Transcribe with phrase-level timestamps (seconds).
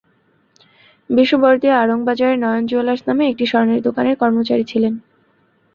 [1.09, 4.93] বিষু বরদিয়া আড়ং বাজারের নয়ন জুয়েলার্স নামে একটি স্বর্ণের দোকানের কর্মচারী ছিলেন।